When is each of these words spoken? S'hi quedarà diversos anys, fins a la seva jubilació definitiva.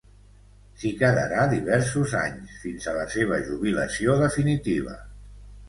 S'hi 0.83 0.91
quedarà 1.01 1.43
diversos 1.51 2.15
anys, 2.21 2.57
fins 2.63 2.89
a 2.89 2.95
la 2.97 3.05
seva 3.19 3.39
jubilació 3.51 4.19
definitiva. 4.25 5.01